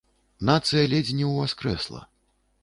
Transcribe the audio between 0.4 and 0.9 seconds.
Нацыя